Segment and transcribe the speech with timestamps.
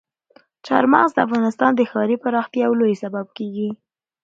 [0.67, 3.69] چار مغز د افغانستان د ښاري پراختیا یو لوی سبب کېږي.